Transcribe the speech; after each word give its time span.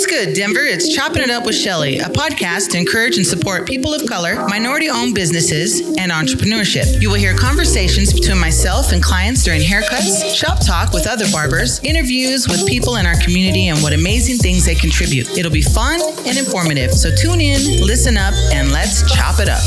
What's 0.00 0.10
good, 0.10 0.32
Denver? 0.32 0.62
It's 0.62 0.88
Chopping 0.94 1.20
It 1.20 1.28
Up 1.28 1.44
with 1.44 1.54
Shellie, 1.54 2.00
a 2.00 2.08
podcast 2.08 2.70
to 2.70 2.78
encourage 2.78 3.18
and 3.18 3.26
support 3.26 3.68
people 3.68 3.92
of 3.92 4.08
color, 4.08 4.34
minority 4.48 4.88
owned 4.88 5.14
businesses, 5.14 5.82
and 5.98 6.10
entrepreneurship. 6.10 7.02
You 7.02 7.10
will 7.10 7.18
hear 7.18 7.36
conversations 7.36 8.10
between 8.14 8.38
myself 8.38 8.92
and 8.92 9.02
clients 9.02 9.44
during 9.44 9.60
haircuts, 9.60 10.34
shop 10.34 10.64
talk 10.64 10.94
with 10.94 11.06
other 11.06 11.30
barbers, 11.30 11.80
interviews 11.84 12.48
with 12.48 12.66
people 12.66 12.96
in 12.96 13.04
our 13.04 13.20
community, 13.20 13.68
and 13.68 13.82
what 13.82 13.92
amazing 13.92 14.38
things 14.38 14.64
they 14.64 14.74
contribute. 14.74 15.28
It'll 15.36 15.52
be 15.52 15.60
fun 15.60 16.00
and 16.26 16.38
informative. 16.38 16.92
So 16.92 17.14
tune 17.14 17.42
in, 17.42 17.60
listen 17.86 18.16
up, 18.16 18.32
and 18.54 18.72
let's 18.72 19.02
chop 19.14 19.36
it 19.38 19.50
up. 19.50 19.60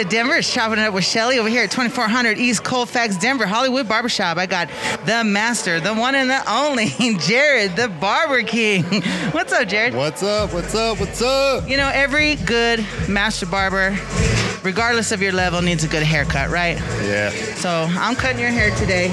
What's 0.00 0.10
Denver? 0.12 0.40
Chopping 0.40 0.78
it 0.78 0.86
up 0.86 0.94
with 0.94 1.04
Shellie 1.04 1.36
over 1.38 1.48
here 1.50 1.64
at 1.64 1.70
2400 1.70 2.38
East 2.38 2.64
Colfax, 2.64 3.18
Denver, 3.18 3.44
Hollywood 3.44 3.86
Barbershop. 3.86 4.38
I 4.38 4.46
got 4.46 4.68
the 5.04 5.22
master, 5.24 5.78
the 5.78 5.92
one 5.92 6.14
and 6.14 6.30
the 6.30 6.40
only, 6.50 6.86
Jarrod, 7.18 7.76
the 7.76 7.88
Barber 7.88 8.42
King. 8.42 8.84
What's 9.32 9.52
up, 9.52 9.68
Jarrod? 9.68 9.94
What's 9.94 10.22
up? 10.22 10.54
What's 10.54 10.74
up? 10.74 10.98
What's 11.00 11.20
up? 11.20 11.68
You 11.68 11.76
know, 11.76 11.90
every 11.92 12.36
good 12.36 12.82
master 13.10 13.44
barber, 13.44 13.90
regardless 14.62 15.12
of 15.12 15.20
your 15.20 15.32
level, 15.32 15.60
needs 15.60 15.84
a 15.84 15.88
good 15.88 16.02
haircut, 16.02 16.48
right? 16.48 16.78
Yeah. 17.02 17.28
So 17.56 17.68
I'm 17.90 18.14
cutting 18.14 18.40
your 18.40 18.48
hair 18.48 18.74
today. 18.76 19.08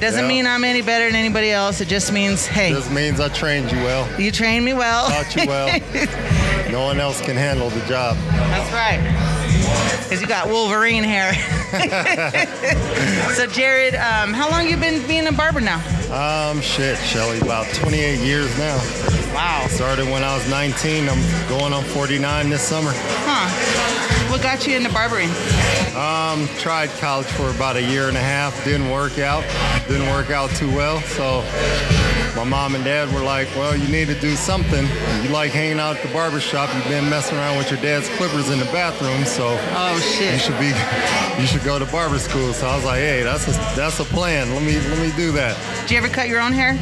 Doesn't 0.00 0.22
Yeah. 0.22 0.28
mean 0.28 0.46
I'm 0.46 0.64
any 0.64 0.80
better 0.80 1.04
than 1.06 1.16
anybody 1.16 1.50
else. 1.50 1.82
It 1.82 1.88
just 1.88 2.12
means, 2.14 2.46
hey, 2.46 2.72
This 2.72 2.88
means 2.90 3.20
I 3.20 3.28
trained 3.28 3.70
you 3.70 3.76
well, 3.82 4.08
you 4.18 4.32
trained 4.32 4.64
me 4.64 4.72
well. 4.72 5.08
taught 5.10 5.36
you 5.36 5.46
well. 5.46 5.68
no 6.70 6.82
one 6.82 6.98
else 6.98 7.20
can 7.20 7.36
handle 7.36 7.68
the 7.68 7.84
job. 7.86 8.16
That's 8.30 8.72
right. 8.72 9.41
Because 10.12 10.20
you 10.20 10.28
got 10.28 10.48
Wolverine 10.48 11.04
hair. 11.04 11.32
so, 13.32 13.46
Jarrod, 13.46 13.94
um, 13.94 14.34
how 14.34 14.50
long 14.50 14.68
you 14.68 14.76
been 14.76 15.08
being 15.08 15.26
a 15.26 15.32
barber 15.32 15.62
now? 15.62 15.78
Um, 16.12 16.60
shit, 16.60 16.98
Shellie, 16.98 17.40
about 17.40 17.66
28 17.76 18.18
years 18.18 18.58
now. 18.58 18.76
Wow. 19.32 19.66
Started 19.70 20.04
when 20.10 20.22
I 20.22 20.34
was 20.34 20.46
19. 20.50 21.08
I'm 21.08 21.48
going 21.48 21.72
on 21.72 21.82
49 21.82 22.50
this 22.50 22.60
summer. 22.60 22.92
Huh. 22.94 24.30
What 24.30 24.42
got 24.42 24.66
you 24.66 24.76
into 24.76 24.92
barbering? 24.92 25.30
Um, 25.96 26.46
tried 26.58 26.90
college 27.00 27.28
for 27.28 27.48
about 27.48 27.76
a 27.76 27.82
year 27.82 28.08
and 28.08 28.16
a 28.18 28.20
half. 28.20 28.62
Didn't 28.66 28.90
work 28.90 29.18
out. 29.18 29.44
Didn't 29.88 30.08
work 30.08 30.28
out 30.28 30.50
too 30.50 30.68
well. 30.76 31.00
So 31.00 31.42
my 32.36 32.44
mom 32.44 32.74
and 32.74 32.82
dad 32.84 33.12
were 33.12 33.20
like, 33.22 33.48
well, 33.56 33.76
you 33.76 33.88
need 33.88 34.08
to 34.08 34.18
do 34.18 34.34
something. 34.34 34.86
You 35.22 35.28
like 35.30 35.50
hanging 35.52 35.78
out 35.78 35.96
at 35.96 36.02
the 36.02 36.12
barber 36.12 36.40
shop. 36.40 36.70
You've 36.74 36.84
been 36.88 37.08
messing 37.10 37.36
around 37.36 37.58
with 37.58 37.70
your 37.70 37.80
dad's 37.80 38.08
clippers 38.16 38.48
in 38.50 38.58
the 38.58 38.64
bathroom. 38.66 39.24
So 39.24 39.56
Oh, 39.74 39.94
you 39.94 40.00
shit. 40.02 40.40
should 40.40 40.58
be 40.58 40.72
you 41.40 41.46
should 41.46 41.64
go 41.64 41.78
to 41.78 41.86
barber 41.86 42.18
school 42.18 42.52
so 42.52 42.66
i 42.66 42.76
was 42.76 42.84
like 42.84 42.98
hey 42.98 43.22
that's 43.22 43.48
a 43.48 43.52
that's 43.74 43.98
a 44.00 44.04
plan 44.04 44.50
let 44.52 44.62
me 44.62 44.78
let 44.90 44.98
me 44.98 45.10
do 45.16 45.32
that 45.32 45.56
Did 45.82 45.90
you 45.92 45.96
ever 45.96 46.08
cut 46.08 46.28
your 46.28 46.40
own 46.40 46.52
hair? 46.52 46.78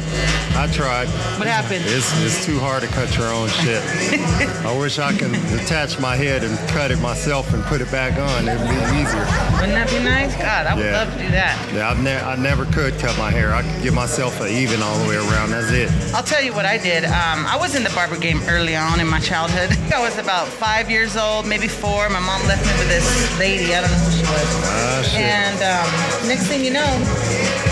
i 0.59 0.67
tried 0.67 1.07
What 1.39 1.47
happened? 1.47 1.85
it's 1.87 2.11
it's 2.21 2.45
too 2.45 2.59
hard 2.59 2.81
to 2.83 2.89
cut 2.89 3.15
your 3.17 3.27
own 3.31 3.47
shit 3.47 3.81
i 4.65 4.77
wish 4.77 4.99
i 4.99 5.17
could 5.17 5.33
attach 5.57 5.97
my 5.99 6.17
head 6.17 6.43
and 6.43 6.57
cut 6.69 6.91
it 6.91 6.99
myself 6.99 7.53
and 7.53 7.63
put 7.63 7.79
it 7.79 7.89
back 7.91 8.19
on 8.19 8.47
it'd 8.49 8.59
be 8.67 8.75
easier 8.99 9.23
Wouldn't 9.55 9.79
that 9.79 9.87
be 9.89 10.03
nice? 10.03 10.35
God, 10.35 10.67
I 10.67 10.75
would 10.75 10.83
Yeah. 10.83 10.99
love 10.99 11.13
to 11.15 11.23
do 11.23 11.31
that. 11.31 11.73
yeah 11.73 11.89
i've 11.89 12.03
never 12.03 12.25
i 12.25 12.35
never 12.35 12.65
could 12.65 12.99
cut 12.99 13.17
my 13.17 13.31
hair 13.31 13.53
i 13.55 13.61
could 13.63 13.81
give 13.81 13.93
myself 13.93 14.41
an 14.41 14.49
even 14.49 14.83
all 14.83 14.97
the 14.99 15.07
way 15.07 15.15
around 15.15 15.40
that's 15.49 15.71
it 15.71 15.89
I'll 16.13 16.23
tell 16.23 16.41
you 16.43 16.53
what 16.53 16.65
I 16.65 16.77
did. 16.77 17.05
Um, 17.05 17.45
I 17.47 17.55
was 17.57 17.73
in 17.75 17.83
the 17.83 17.89
barber 17.91 18.17
game 18.17 18.41
early 18.49 18.75
on 18.75 18.99
in 18.99 19.07
my 19.07 19.19
childhood. 19.19 19.71
I 19.95 20.01
was 20.01 20.17
about 20.17 20.47
five 20.47 20.89
years 20.91 21.15
old, 21.15 21.47
maybe 21.47 21.67
four. 21.69 22.09
My 22.09 22.19
mom 22.19 22.45
left 22.47 22.65
me 22.67 22.73
with 22.77 22.89
this 22.89 23.07
lady. 23.39 23.73
I 23.73 23.79
don't 23.81 23.91
know 23.91 23.97
who 23.97 24.11
she 24.11 24.23
was. 24.23 24.49
ah 24.67 25.01
shit 25.07 25.21
And 25.21 25.57
um, 25.63 26.27
next 26.27 26.47
thing 26.47 26.65
you 26.65 26.71
know, 26.71 26.91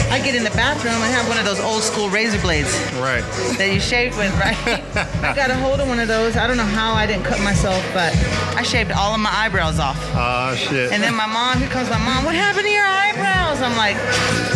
I 0.09 0.21
get 0.23 0.35
in 0.35 0.43
the 0.43 0.55
bathroom 0.55 0.95
and 0.95 1.11
have 1.13 1.27
one 1.27 1.37
of 1.37 1.43
those 1.45 1.59
old 1.59 1.83
school 1.83 2.09
razor 2.09 2.39
blades 2.41 2.71
right 2.95 3.23
that 3.59 3.69
you 3.73 3.79
shave 3.79 4.15
with, 4.17 4.31
right? 4.39 4.55
I 5.23 5.35
got 5.35 5.51
a 5.51 5.55
hold 5.55 5.79
of 5.81 5.87
one 5.87 5.99
of 5.99 6.07
those. 6.07 6.37
I 6.37 6.47
don't 6.47 6.57
know 6.57 6.63
how 6.79 6.93
I 6.93 7.05
didn't 7.05 7.25
cut 7.25 7.39
myself, 7.43 7.83
but 7.93 8.15
I 8.55 8.63
shaved 8.63 8.91
all 8.91 9.13
of 9.13 9.19
my 9.19 9.31
eyebrows 9.31 9.79
off. 9.79 9.99
ah 10.15 10.55
shit 10.55 10.91
And 10.93 11.03
then 11.03 11.13
my 11.13 11.27
mom, 11.27 11.59
here 11.59 11.67
comes 11.69 11.89
my 11.89 11.99
mom, 11.99 12.23
what 12.23 12.35
happened 12.35 12.65
to 12.65 12.71
your 12.71 12.85
eyebrows? 12.87 13.61
I'm 13.61 13.75
like, 13.75 13.97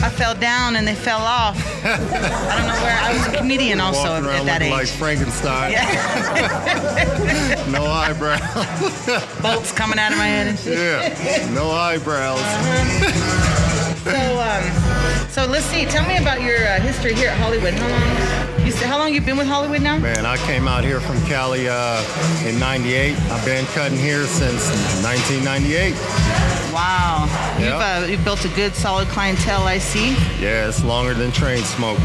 I 0.01 0.09
fell 0.09 0.34
down 0.35 0.75
and 0.78 0.88
they 0.88 0.95
fell 0.95 1.22
off. 1.22 1.59
I 1.85 1.97
don't 2.57 2.68
know 2.68 2.80
where, 2.81 2.97
I 3.03 3.14
was 3.14 3.28
a 3.28 3.38
comedian 3.38 3.80
also 3.81 4.16
at 4.16 4.22
that 4.24 4.46
looking 4.46 4.68
age. 4.68 4.72
like 4.72 4.88
frankenstein 4.88 5.72
Yeah. 5.74 7.66
no 7.72 7.86
eyebrows 7.86 8.41
Bolts 9.41 9.72
coming 9.72 10.00
out 10.00 10.12
of 10.12 10.18
my 10.18 10.28
head 10.28 10.47
and 10.47 10.59
shit. 10.59 10.78
yeah 10.78 11.50
no 11.53 11.69
eyebrows 11.72 12.40
So, 14.03 14.12
um, 14.40 14.63
so 15.30 15.46
let's 15.46 15.66
see. 15.68 15.86
Tell 15.86 16.06
me 16.06 16.18
about 16.18 16.42
your 16.42 16.58
uh, 16.68 16.80
history 16.81 17.13
here 17.13 17.30
at 17.30 17.38
Hollywood. 17.40 17.74
How 17.74 17.88
long? 17.88 18.66
You 18.66 18.72
said 18.74 18.88
how 18.88 18.97
long 18.97 19.13
you 19.13 19.22
been 19.22 19.38
with 19.38 19.47
Hollywood 19.47 19.81
now? 19.81 19.97
Man, 19.97 20.25
I 20.25 20.36
came 20.46 20.68
out 20.68 20.84
here 20.84 21.00
from 21.00 21.22
Cali 21.22 21.69
uh, 21.69 22.03
in 22.46 22.59
98. 22.59 23.16
I've 23.31 23.46
been 23.46 23.66
cutting 23.68 23.97
here 23.97 24.25
since 24.25 24.68
1998. 25.03 25.94
Wow. 26.74 27.28
You've, 27.58 27.68
Yeah. 27.69 28.02
uh, 28.03 28.06
you've 28.06 28.24
built 28.25 28.44
a 28.44 28.50
good, 28.50 28.75
solid 28.75 29.08
clientele. 29.08 29.63
I 29.63 29.78
see. 29.78 30.12
Yeah, 30.42 30.68
it's 30.68 30.84
longer 30.84 31.13
than 31.13 31.31
train 31.31 31.63
smoke. 31.63 31.97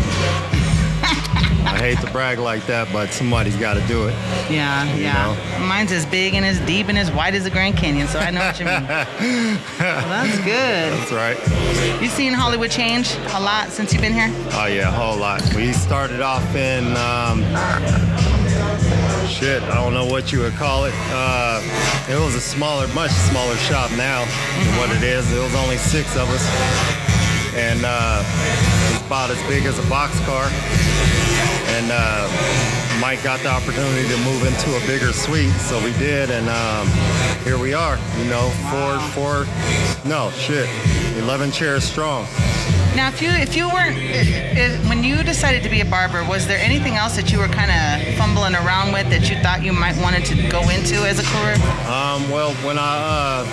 I 1.69 1.77
hate 1.79 1.99
to 1.99 2.11
brag 2.11 2.39
like 2.39 2.65
that, 2.67 2.91
but 2.93 3.11
somebody's 3.11 3.57
got 3.57 3.75
to 3.75 3.87
do 3.87 4.09
it. 4.09 4.15
Yeah, 4.51 4.85
yeah. 4.97 5.37
Mine's 5.67 5.93
as 5.93 6.07
big 6.07 6.35
and 6.35 6.45
as 6.45 6.59
deep 6.61 6.89
and 6.89 6.97
as 6.97 7.13
wide 7.13 7.35
as 7.35 7.45
the 7.45 7.51
Grand 7.51 7.77
Canyon, 7.77 8.09
so 8.09 8.19
I 8.19 8.31
know 8.31 8.41
what 8.41 8.59
you 8.59 8.65
mean. 8.65 8.87
well, 9.79 10.09
that's 10.09 10.39
good. 10.39 10.93
That's 10.93 11.13
right. 11.13 11.37
You 12.03 12.09
seen 12.09 12.33
Hollywood 12.33 12.71
change 12.71 13.15
a 13.35 13.41
lot 13.41 13.69
since 13.69 13.93
you've 13.93 14.01
been 14.01 14.15
here? 14.15 14.31
Oh, 14.53 14.67
yeah, 14.67 14.89
a 14.89 14.91
whole 14.91 15.17
lot. 15.17 15.43
We 15.55 15.73
started 15.75 16.23
off 16.23 16.55
in, 16.57 16.97
um, 16.97 17.43
shit, 19.29 19.63
I 19.65 19.75
don't 19.75 19.93
know 19.93 20.07
what 20.07 20.33
you 20.33 20.41
would 20.41 20.55
call 20.55 20.87
it. 20.87 20.95
Uh, 21.11 21.61
it 22.09 22.19
was 22.19 22.35
a 22.35 22.41
smaller, 22.41 22.89
much 22.89 23.11
smaller 23.11 23.57
shop 23.57 23.91
now 23.93 24.25
than 24.25 24.79
what 24.79 24.91
it 24.97 25.03
is. 25.03 25.31
It 25.33 25.39
was 25.39 25.55
only 25.55 25.77
six 25.77 26.17
of 26.17 26.29
us. 26.31 26.45
And 27.55 27.83
uh, 27.85 28.98
about 29.09 29.31
as 29.31 29.43
big 29.49 29.65
as 29.65 29.79
a 29.79 29.83
boxcar. 29.89 30.53
And 31.77 31.89
uh, 31.91 33.01
Mike 33.01 33.23
got 33.23 33.41
the 33.41 33.49
opportunity 33.49 34.07
to 34.07 34.17
move 34.19 34.45
into 34.45 34.77
a 34.77 34.81
bigger 34.87 35.15
suite, 35.15 35.51
so 35.53 35.83
we 35.83 35.93
did, 35.93 36.31
and 36.31 36.47
um, 36.51 36.87
here 37.43 37.57
we 37.57 37.73
are. 37.73 37.97
You 38.19 38.29
know, 38.29 38.51
four, 38.69 39.01
four, 39.17 39.47
no 40.05 40.31
shit, 40.33 40.69
eleven 41.17 41.51
chairs 41.51 41.85
strong. 41.85 42.27
Now, 42.95 43.09
if 43.09 43.23
you 43.23 43.31
if 43.31 43.57
you 43.57 43.69
weren't 43.69 43.97
if, 43.97 44.87
when 44.91 45.03
you 45.03 45.23
decided 45.23 45.63
to 45.63 45.71
be 45.71 45.81
a 45.81 45.87
barber, 45.87 46.23
was 46.29 46.47
there 46.47 46.59
anything 46.59 46.97
else 46.97 47.17
that 47.17 47.33
you 47.33 47.39
were 47.39 47.49
kind 47.49 47.71
of 47.71 48.15
fumbling 48.19 48.55
around 48.57 48.93
with 48.93 49.09
that 49.09 49.31
you 49.31 49.37
thought 49.41 49.63
you 49.63 49.73
might 49.73 49.97
wanted 50.03 50.27
to 50.27 50.35
go 50.51 50.61
into 50.69 50.97
as 51.09 51.19
a 51.19 51.25
career? 51.25 51.55
Um, 51.89 52.29
well, 52.29 52.53
when 52.67 52.77
I 52.77 52.93
uh, 53.01 53.47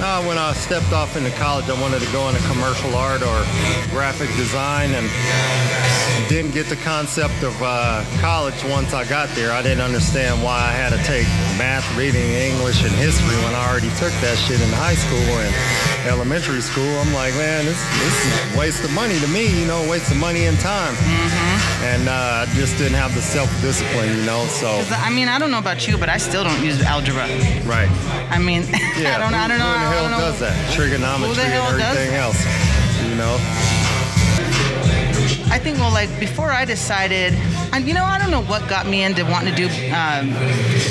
uh, 0.00 0.22
when 0.24 0.38
I 0.38 0.52
stepped 0.52 0.92
off 0.92 1.16
into 1.16 1.30
college, 1.32 1.68
I 1.68 1.80
wanted 1.80 2.00
to 2.02 2.12
go 2.12 2.28
into 2.28 2.42
commercial 2.48 2.94
art 2.94 3.22
or 3.22 3.44
graphic 3.90 4.28
design, 4.36 4.90
and 4.94 5.08
didn't 6.28 6.52
get 6.52 6.66
the 6.66 6.76
concept 6.76 7.42
of 7.42 7.54
uh, 7.62 8.04
college 8.20 8.62
once 8.64 8.94
I 8.94 9.04
got 9.04 9.28
there. 9.30 9.52
I 9.52 9.62
didn't 9.62 9.82
understand 9.82 10.42
why 10.42 10.58
I 10.58 10.72
had 10.72 10.90
to 10.90 11.02
take 11.04 11.26
math, 11.58 11.84
reading, 11.96 12.30
English, 12.32 12.82
and 12.84 12.92
history 12.92 13.36
when 13.44 13.54
I 13.54 13.68
already 13.70 13.90
took 14.00 14.12
that 14.20 14.36
shit 14.38 14.60
in 14.60 14.68
high 14.74 14.94
school 14.98 15.22
and 15.38 15.52
elementary 16.08 16.60
school. 16.60 16.88
I'm 16.98 17.12
like, 17.14 17.34
man, 17.34 17.64
this 17.64 17.78
this 18.02 18.16
is 18.26 18.54
a 18.54 18.58
waste 18.58 18.82
of 18.84 18.92
money 18.92 19.18
to 19.20 19.28
me, 19.28 19.46
you 19.60 19.66
know, 19.66 19.80
waste 19.88 20.10
of 20.10 20.16
money 20.18 20.46
and 20.46 20.58
time. 20.60 20.94
And 21.84 22.08
uh, 22.08 22.46
I 22.48 22.52
just 22.54 22.76
didn't 22.78 22.94
have 22.98 23.14
the 23.14 23.20
self-discipline, 23.20 24.16
you 24.16 24.24
know. 24.24 24.46
so. 24.46 24.82
I 24.98 25.10
mean, 25.10 25.28
I 25.28 25.38
don't 25.38 25.50
know 25.50 25.58
about 25.58 25.86
you, 25.86 25.98
but 25.98 26.08
I 26.08 26.16
still 26.16 26.42
don't 26.44 26.62
use 26.64 26.80
algebra. 26.82 27.26
right. 27.68 27.88
I 28.30 28.38
mean, 28.38 28.62
Yeah, 28.96 29.16
I 29.16 29.18
don't, 29.18 29.34
I 29.34 29.48
don't 29.48 29.58
know. 29.58 29.66
Who 29.68 29.78
the 29.78 29.86
I 29.86 29.92
hell 29.92 30.02
don't 30.08 30.10
know. 30.12 30.18
does 30.30 30.40
that? 30.40 30.56
Trigonometry 30.72 31.34
Who 31.34 31.40
and 31.40 31.78
does 31.78 31.96
everything 31.96 32.14
else. 32.16 32.40
You 33.08 33.14
know? 33.16 33.36
I 35.52 35.58
think, 35.58 35.78
well, 35.78 35.92
like 35.92 36.10
before 36.18 36.50
I 36.50 36.64
decided, 36.64 37.34
and 37.74 37.88
you 37.88 37.94
know, 37.94 38.04
I 38.04 38.18
don't 38.18 38.30
know 38.30 38.42
what 38.42 38.68
got 38.68 38.86
me 38.86 39.02
into 39.02 39.24
wanting 39.24 39.52
to 39.52 39.56
do 39.56 39.66
um, 39.92 40.28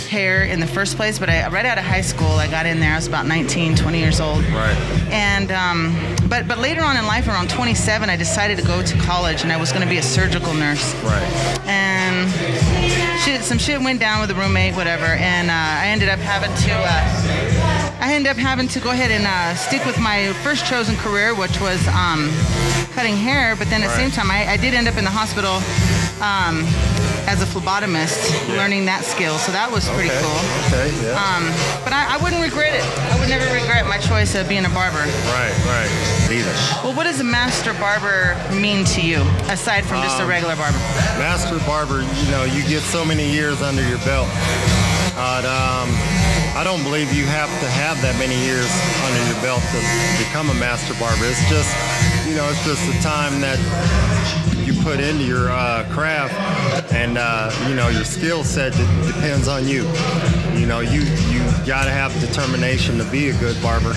hair 0.09 0.43
in 0.43 0.59
the 0.59 0.67
first 0.67 0.97
place, 0.97 1.17
but 1.17 1.29
I, 1.29 1.47
right 1.47 1.65
out 1.65 1.77
of 1.77 1.85
high 1.85 2.01
school, 2.01 2.27
I 2.27 2.47
got 2.47 2.65
in 2.65 2.81
there. 2.81 2.91
I 2.91 2.95
was 2.97 3.07
about 3.07 3.25
19, 3.25 3.75
20 3.75 3.99
years 3.99 4.19
old. 4.19 4.43
Right. 4.45 4.75
And 5.09 5.51
um, 5.51 5.95
but 6.27 6.47
but 6.47 6.57
later 6.57 6.83
on 6.83 6.97
in 6.97 7.05
life, 7.05 7.27
around 7.27 7.49
27, 7.49 8.09
I 8.09 8.17
decided 8.17 8.57
to 8.57 8.65
go 8.65 8.83
to 8.83 8.97
college, 8.99 9.43
and 9.43 9.51
I 9.51 9.57
was 9.57 9.71
going 9.71 9.83
to 9.83 9.89
be 9.89 9.97
a 9.97 10.03
surgical 10.03 10.53
nurse. 10.53 10.93
Right. 11.03 11.23
And 11.65 12.29
shit, 13.21 13.43
some 13.43 13.57
shit 13.57 13.79
went 13.79 13.99
down 14.01 14.19
with 14.19 14.31
a 14.31 14.35
roommate, 14.35 14.75
whatever, 14.75 15.05
and 15.05 15.49
uh, 15.49 15.53
I 15.53 15.87
ended 15.87 16.09
up 16.09 16.19
having 16.19 16.53
to. 16.67 16.73
Uh, 16.73 17.99
I 18.01 18.13
ended 18.13 18.29
up 18.29 18.37
having 18.37 18.67
to 18.67 18.79
go 18.81 18.89
ahead 18.89 19.11
and 19.11 19.25
uh, 19.25 19.55
stick 19.55 19.85
with 19.85 19.97
my 19.97 20.33
first 20.43 20.65
chosen 20.65 20.97
career, 20.97 21.33
which 21.33 21.61
was 21.61 21.79
um, 21.87 22.29
cutting 22.91 23.15
hair. 23.15 23.55
But 23.55 23.69
then 23.69 23.81
at 23.81 23.87
the 23.87 23.95
same 23.95 24.11
time, 24.11 24.29
I, 24.29 24.51
I 24.51 24.57
did 24.57 24.73
end 24.73 24.89
up 24.89 24.97
in 24.97 25.05
the 25.05 25.09
hospital 25.09 25.61
um, 26.21 26.63
as 27.25 27.41
a 27.41 27.45
phlebotomist, 27.47 28.19
learning 28.57 28.85
that 28.85 29.03
skill. 29.03 29.37
So 29.39 29.51
that 29.51 29.71
was 29.71 29.87
pretty 29.95 30.11
okay. 30.11 30.19
cool. 30.21 30.39
Okay. 30.67 30.87
Yeah. 31.07 31.15
Um, 31.15 31.47
but 31.83 31.93
I, 31.93 32.15
I 32.15 32.17
wouldn't 32.21 32.43
regret 32.43 32.75
it. 32.75 32.83
I 32.83 33.15
would 33.19 33.29
never 33.29 33.47
regret 33.53 33.87
my 33.87 33.97
choice 33.97 34.35
of 34.35 34.47
being 34.49 34.65
a 34.65 34.73
barber. 34.75 35.03
right. 35.31 35.55
Right. 35.65 35.91
Either. 36.29 36.55
Well, 36.83 36.93
what 36.95 37.03
does 37.05 37.19
a 37.19 37.23
master 37.27 37.73
barber 37.79 38.35
mean 38.51 38.83
to 38.95 39.01
you, 39.01 39.21
aside 39.47 39.85
from 39.85 40.01
just 40.03 40.19
a 40.19 40.23
Um, 40.23 40.29
regular 40.29 40.55
barber? 40.55 40.77
Master 41.19 41.59
barber, 41.65 42.01
you 42.03 42.27
know, 42.31 42.43
you 42.43 42.63
get 42.67 42.81
so 42.83 43.05
many 43.05 43.29
years 43.31 43.61
under 43.61 43.83
your 43.87 43.99
belt. 44.03 44.27
But 45.15 45.45
um, 45.45 45.87
I 46.57 46.63
don't 46.65 46.81
believe 46.83 47.13
you 47.13 47.25
have 47.29 47.49
to 47.61 47.67
have 47.69 48.01
that 48.01 48.17
many 48.17 48.33
years 48.43 48.65
under 49.05 49.21
your 49.29 49.39
belt 49.45 49.61
to 49.61 49.79
become 50.17 50.49
a 50.49 50.57
master 50.57 50.93
barber. 50.97 51.23
It's 51.29 51.39
just, 51.53 51.69
you 52.27 52.33
know, 52.35 52.49
it's 52.49 52.63
just 52.65 52.81
the 52.89 52.97
time 53.05 53.39
that 53.41 53.61
you 54.65 54.73
put 54.81 54.99
into 54.99 55.23
your 55.23 55.49
uh, 55.49 55.85
craft, 55.91 56.33
and 56.93 57.17
uh, 57.17 57.51
you 57.67 57.75
know, 57.75 57.89
your 57.89 58.05
skill 58.05 58.43
set 58.43 58.73
depends 59.05 59.47
on 59.47 59.67
you. 59.67 59.83
You 60.57 60.65
know, 60.65 60.79
you 60.79 61.01
you 61.29 61.41
got 61.65 61.85
to 61.85 61.91
have 61.91 62.17
determination 62.19 62.97
to 62.97 63.05
be 63.05 63.29
a 63.29 63.37
good 63.39 63.61
barber. 63.61 63.93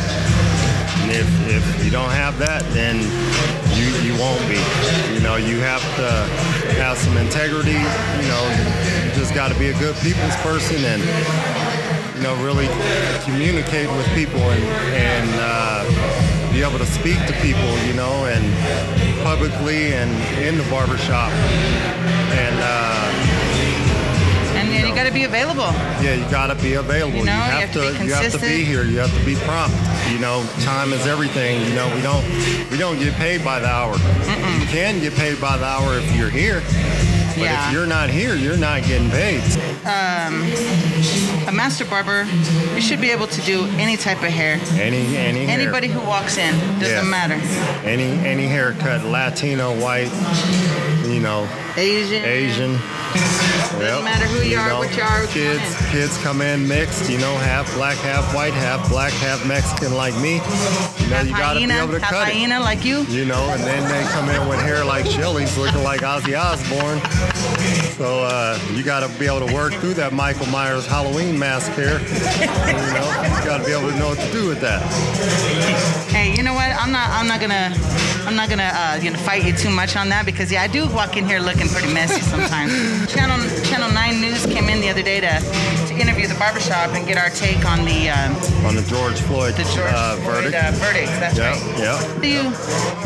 And 1.07 1.15
if, 1.15 1.29
if 1.47 1.85
you 1.85 1.91
don't 1.91 2.11
have 2.11 2.37
that, 2.39 2.63
then 2.75 2.99
you, 3.79 3.87
you 4.03 4.19
won't 4.19 4.43
be. 4.51 4.59
You 5.15 5.21
know, 5.23 5.37
you 5.37 5.63
have 5.63 5.83
to 6.03 6.11
have 6.83 6.99
some 6.99 7.17
integrity. 7.17 7.79
You 7.79 8.27
know, 8.27 8.43
you 9.07 9.15
just 9.15 9.35
got 9.35 9.53
to 9.53 9.59
be 9.59 9.69
a 9.69 9.79
good 9.79 9.95
people's 10.03 10.35
person 10.43 10.83
and, 10.83 11.03
you 12.17 12.23
know, 12.23 12.35
really 12.43 12.67
communicate 13.23 13.87
with 13.87 14.07
people 14.19 14.41
and, 14.51 14.65
and 14.99 15.31
uh, 15.39 15.87
be 16.57 16.63
able 16.63 16.79
to 16.79 16.87
speak 16.87 17.19
to 17.27 17.35
people, 17.45 17.69
you 17.85 17.93
know, 17.93 18.25
and 18.25 18.43
publicly 19.23 19.93
and 19.93 20.11
in 20.43 20.57
the 20.57 20.65
barbershop. 20.71 21.31
And, 22.33 22.57
uh, 22.59 23.13
And 24.57 24.71
then 24.73 24.87
you 24.89 24.95
got 24.95 25.05
to 25.05 25.13
be 25.13 25.25
available. 25.25 25.69
yeah, 26.01 26.15
you 26.15 26.25
got 26.31 26.47
to 26.47 26.55
be 26.55 26.73
available. 26.75 27.19
You 27.19 27.27
know, 27.27 27.33
you 27.35 27.61
have 27.61 27.73
to 27.75 27.81
be 27.99 28.05
you 28.07 28.15
have 28.15 28.33
to 28.33 28.39
be 28.39 28.65
here. 28.65 28.85
You 28.85 28.99
have 29.01 29.13
to 29.19 29.25
be 29.27 29.35
prompt. 29.45 29.77
You 30.11 30.19
know, 30.19 30.47
time 30.61 30.95
is 30.95 31.07
everything. 31.07 31.61
You 31.69 31.75
know, 31.75 31.95
we 31.95 32.01
don't 32.01 32.25
we 32.71 32.79
don't 32.79 32.99
get 32.99 33.13
paid 33.15 33.45
by 33.45 33.61
the 33.61 33.69
hour. 33.69 33.93
You 34.59 34.67
can 34.73 34.99
get 35.01 35.15
paid 35.15 35.39
by 35.39 35.59
the 35.59 35.67
hour 35.67 35.99
if 35.99 36.17
you're 36.17 36.31
here. 36.31 36.63
But 37.37 37.43
Yeah. 37.45 37.67
if 37.69 37.73
you're 37.75 37.87
not 37.87 38.09
here, 38.09 38.35
you're 38.35 38.57
not 38.57 38.83
getting 38.85 39.11
paid. 39.11 39.43
Um, 39.85 40.43
a 41.47 41.53
master 41.53 41.85
barber, 41.85 42.27
you 42.75 42.81
should 42.81 43.01
be 43.01 43.11
able 43.11 43.27
to 43.27 43.41
do 43.43 43.67
any 43.77 43.99
type 43.99 44.23
of 44.23 44.31
hair. 44.31 44.59
Any 44.81 45.17
any 45.19 45.45
hair. 45.45 45.61
Anybody 45.61 45.89
who 45.89 46.01
walks 46.01 46.39
in 46.39 46.55
doesn't 46.81 46.83
Yes. 46.89 47.05
matter. 47.05 47.39
any 47.85 48.09
any 48.27 48.47
haircut, 48.47 49.05
Latino, 49.05 49.73
white, 49.73 50.11
you 51.05 51.21
know, 51.21 51.47
Asian. 51.77 52.25
Asian. 52.25 52.81
Doesn't 53.73 54.05
matter 54.05 54.27
who 54.27 54.43
you 54.49 54.57
are, 54.59 54.79
what 54.79 54.97
you 54.97 55.03
are, 55.03 55.21
what 55.23 55.31
Kids, 55.31 55.61
want 55.61 55.87
kids 55.93 56.17
come 56.23 56.41
in 56.41 56.67
mixed. 56.67 57.11
You 57.11 57.19
know, 57.19 57.37
half 57.39 57.73
black, 57.75 57.97
half 57.99 58.35
white, 58.35 58.55
half 58.55 58.89
black, 58.89 59.13
half 59.15 59.47
Mexican, 59.47 59.95
like 59.95 60.15
me. 60.21 60.35
You 60.35 60.41
know, 60.41 61.17
Half 61.17 61.27
you 61.27 61.33
got 61.33 61.53
to 61.55 61.59
be 61.61 61.65
able 61.73 61.93
to 61.93 62.01
half 62.01 62.11
cut 62.11 62.29
it. 62.29 62.35
hyena 62.35 62.61
like 62.61 62.85
you. 62.85 63.03
You 63.05 63.25
know, 63.25 63.51
and 63.51 63.63
then 63.63 63.83
they 63.91 64.09
come 64.13 64.29
in 64.31 64.49
with 64.49 64.61
hair 64.61 64.85
like 64.85 65.07
Shellie's, 65.07 65.57
looking 65.59 65.83
like 65.83 66.01
Ozzy 66.01 66.39
Osbourne. 66.39 67.01
So 67.97 68.25
uh, 68.25 68.59
you 68.73 68.83
got 68.83 69.01
to 69.09 69.19
be 69.19 69.27
able 69.27 69.47
to 69.47 69.55
work 69.55 69.73
through 69.75 69.95
that 69.95 70.13
Michael 70.13 70.47
Myers 70.47 70.87
Halloween 70.87 71.39
mask 71.39 71.73
here. 71.73 71.99
you 72.01 72.93
know, 72.95 73.07
you 73.39 73.45
got 73.45 73.59
to 73.59 73.65
be 73.65 73.73
able 73.73 73.91
to 73.91 73.99
know 73.99 74.09
what 74.11 74.19
to 74.19 74.33
do 74.33 74.49
with 74.49 74.61
that. 74.61 74.83
You 76.35 76.43
know 76.43 76.55
what? 76.55 76.71
I'm 76.75 76.91
not. 76.91 77.09
I'm 77.11 77.27
not 77.29 77.41
gonna. 77.41 77.75
I'm 78.27 78.35
not 78.35 78.49
gonna. 78.49 78.71
Uh, 78.75 78.99
you 79.03 79.11
know, 79.11 79.19
fight 79.19 79.45
you 79.45 79.53
too 79.53 79.71
much 79.71 79.97
on 79.97 80.09
that 80.09 80.27
because 80.27 80.51
yeah, 80.51 80.63
I 80.63 80.67
do 80.67 80.89
walk 80.89 81.17
in 81.17 81.27
here 81.27 81.39
looking 81.39 81.69
pretty 81.69 81.93
messy 81.93 82.21
sometimes. 82.21 82.73
Channel 83.15 83.39
Channel 83.65 83.91
Nine 83.93 84.21
News 84.21 84.47
came 84.47 84.69
in 84.69 84.81
the 84.81 84.89
other 84.89 85.03
day 85.03 85.21
to, 85.21 85.41
to 85.89 85.95
interview 85.95 86.27
the 86.27 86.35
barbershop 86.35 86.91
and 86.95 87.07
get 87.07 87.19
our 87.19 87.31
take 87.31 87.65
on 87.65 87.85
the 87.85 88.11
um, 88.11 88.35
On 88.67 88.75
the 88.75 88.83
George 88.83 89.21
Floyd, 89.21 89.55
the 89.55 89.65
George 89.65 89.93
uh, 89.93 90.17
Floyd, 90.17 90.45
verdict. 90.45 90.57
Uh, 90.57 90.71
verdict. 90.73 91.13
That's 91.21 91.39
yeah, 91.39 91.51
right. 91.51 91.79
yeah. 91.79 92.15
What 92.15 92.23
do 92.23 92.29
you 92.29 92.43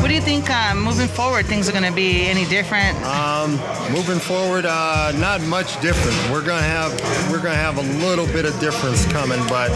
What 0.01 0.07
do 0.07 0.13
you 0.13 0.21
think 0.21 0.49
uh, 0.49 0.73
moving 0.75 1.07
forward? 1.07 1.45
Things 1.45 1.69
are 1.69 1.73
gonna 1.73 1.91
be 1.91 2.27
any 2.27 2.45
different? 2.45 2.97
Um, 3.05 3.51
moving 3.91 4.19
forward, 4.19 4.65
uh, 4.65 5.11
not 5.17 5.41
much 5.41 5.79
different. 5.81 6.17
We're 6.31 6.45
gonna 6.45 6.61
have 6.61 6.91
we're 7.31 7.41
gonna 7.41 7.55
have 7.55 7.77
a 7.77 8.05
little 8.05 8.25
bit 8.27 8.45
of 8.45 8.59
difference 8.59 9.05
coming, 9.11 9.39
but 9.47 9.69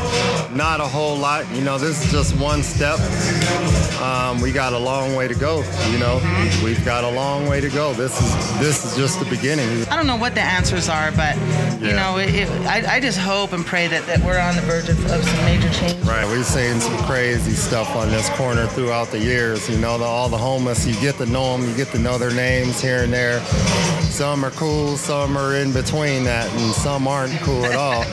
not 0.51 0.79
a 0.79 0.87
whole 0.87 1.17
lot. 1.17 1.49
You 1.53 1.61
know, 1.61 1.77
this 1.77 2.03
is 2.03 2.11
just 2.11 2.39
one 2.39 2.63
step. 2.63 2.99
Um, 4.01 4.39
we 4.41 4.51
got 4.51 4.73
a 4.73 4.77
long 4.77 5.15
way 5.15 5.27
to 5.27 5.33
go. 5.35 5.63
You 5.91 5.97
know, 5.99 6.19
we've 6.63 6.83
got 6.85 7.03
a 7.03 7.09
long 7.09 7.47
way 7.47 7.59
to 7.61 7.69
go. 7.69 7.93
This 7.93 8.19
is 8.21 8.59
this 8.59 8.85
is 8.85 8.95
just 8.95 9.19
the 9.19 9.25
beginning. 9.25 9.67
I 9.87 9.95
don't 9.95 10.05
know 10.07 10.17
what 10.17 10.35
the 10.35 10.41
answers 10.41 10.89
are, 10.89 11.11
but 11.13 11.35
you 11.81 11.87
Yeah. 11.89 11.95
know, 11.95 12.17
it, 12.17 12.33
it, 12.35 12.49
I, 12.67 12.95
I 12.95 12.99
just 12.99 13.17
hope 13.17 13.53
and 13.53 13.65
pray 13.65 13.87
that, 13.87 14.05
that 14.07 14.19
we're 14.19 14.39
on 14.39 14.55
the 14.55 14.61
verge 14.61 14.89
of, 14.89 14.99
of 15.11 15.23
some 15.23 15.45
major 15.45 15.69
change. 15.71 16.03
Right, 16.05 16.27
we've 16.29 16.45
seen 16.45 16.79
some 16.81 16.97
crazy 17.05 17.53
stuff 17.53 17.95
on 17.95 18.09
this 18.09 18.29
corner 18.31 18.67
throughout 18.67 19.07
the 19.09 19.19
years. 19.19 19.67
You 19.69 19.77
know, 19.77 19.97
the, 19.97 20.03
all 20.05 20.29
the 20.29 20.37
homeless, 20.37 20.85
you 20.85 20.93
get 21.01 21.15
to 21.15 21.25
know 21.25 21.57
them, 21.57 21.67
you 21.67 21.75
get 21.75 21.87
to 21.89 21.99
know 21.99 22.17
their 22.17 22.33
names 22.33 22.81
here 22.81 23.03
and 23.03 23.11
there. 23.13 23.39
Some 24.01 24.45
are 24.45 24.51
cool, 24.51 24.97
some 24.97 25.37
are 25.37 25.55
in 25.55 25.71
between 25.73 26.23
that, 26.25 26.49
and 26.51 26.71
some 26.73 27.07
aren't 27.07 27.37
cool 27.41 27.65
at 27.65 27.75
all. 27.75 28.03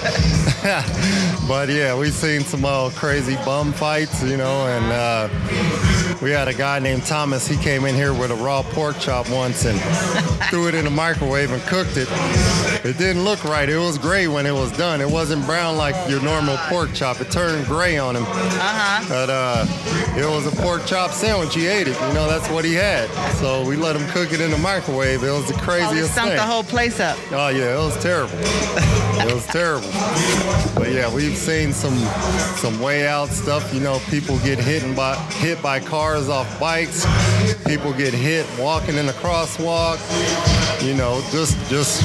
but 1.48 1.68
yeah, 1.68 1.96
we've 1.96 2.12
seen 2.14 2.40
some 2.42 2.64
uh, 2.64 2.90
crazy 2.90 3.36
bum 3.44 3.72
fights, 3.72 4.22
you 4.22 4.36
know, 4.36 4.66
and 4.66 4.84
uh, 4.86 5.11
uh, 5.12 5.91
we 6.22 6.30
had 6.30 6.46
a 6.46 6.54
guy 6.54 6.78
named 6.78 7.04
Thomas. 7.04 7.48
He 7.48 7.56
came 7.56 7.84
in 7.84 7.96
here 7.96 8.14
with 8.14 8.30
a 8.30 8.36
raw 8.36 8.62
pork 8.62 8.98
chop 9.00 9.28
once 9.28 9.64
and 9.64 9.78
threw 10.48 10.68
it 10.68 10.74
in 10.74 10.84
the 10.84 10.90
microwave 10.90 11.50
and 11.50 11.60
cooked 11.62 11.96
it. 11.96 12.08
It 12.84 12.96
didn't 12.96 13.24
look 13.24 13.42
right. 13.44 13.68
It 13.68 13.78
was 13.78 13.98
gray 13.98 14.28
when 14.28 14.46
it 14.46 14.52
was 14.52 14.70
done. 14.76 15.00
It 15.00 15.10
wasn't 15.10 15.44
brown 15.46 15.76
like 15.76 15.96
your 16.08 16.22
normal 16.22 16.56
pork 16.68 16.94
chop. 16.94 17.20
It 17.20 17.30
turned 17.30 17.66
gray 17.66 17.98
on 17.98 18.14
him. 18.16 18.22
Uh-huh. 18.24 19.04
But 19.08 19.30
uh, 19.30 19.66
it 20.16 20.28
was 20.28 20.46
a 20.46 20.56
pork 20.62 20.86
chop 20.86 21.10
sandwich. 21.10 21.54
He 21.54 21.66
ate 21.66 21.88
it. 21.88 22.00
You 22.08 22.14
know, 22.14 22.28
that's 22.28 22.48
what 22.50 22.64
he 22.64 22.74
had. 22.74 23.10
So 23.34 23.66
we 23.66 23.76
let 23.76 23.96
him 23.96 24.08
cook 24.10 24.32
it 24.32 24.40
in 24.40 24.50
the 24.50 24.58
microwave. 24.58 25.24
It 25.24 25.30
was 25.30 25.48
the 25.48 25.54
craziest 25.54 26.12
stunk 26.12 26.28
thing. 26.28 26.36
the 26.36 26.42
whole 26.42 26.64
place 26.64 27.00
up. 27.00 27.18
Oh 27.32 27.48
yeah, 27.48 27.74
it 27.74 27.84
was 27.84 28.00
terrible. 28.02 28.34
it 28.38 29.34
was 29.34 29.46
terrible. 29.48 29.90
But 30.74 30.92
yeah, 30.92 31.12
we've 31.12 31.36
seen 31.36 31.72
some 31.72 31.96
some 32.56 32.80
way 32.80 33.08
out 33.08 33.28
stuff. 33.28 33.72
You 33.74 33.80
know, 33.80 33.98
people 34.08 34.38
get 34.38 34.58
hit 34.58 34.82
by 34.96 35.16
hit 35.40 35.60
by 35.62 35.80
cars 35.80 36.11
off 36.12 36.60
bikes. 36.60 37.06
People 37.64 37.92
get 37.92 38.12
hit 38.12 38.46
walking 38.58 38.96
in 38.96 39.06
the 39.06 39.12
crosswalk. 39.12 39.98
You 40.86 40.94
know, 40.94 41.22
just 41.30 41.56
just 41.70 42.02